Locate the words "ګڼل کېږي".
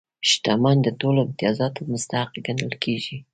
2.45-3.17